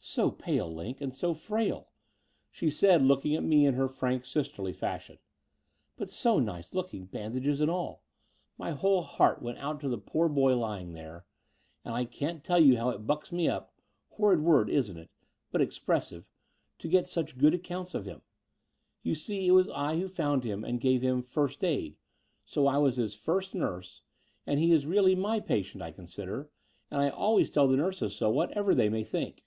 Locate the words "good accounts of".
17.36-18.06